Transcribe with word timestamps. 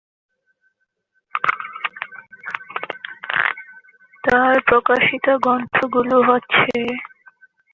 তার 4.23 4.55
প্রকাশিত 4.67 5.25
গ্রন্থগুলো 5.43 6.17
হচ্ছে, 6.29 6.75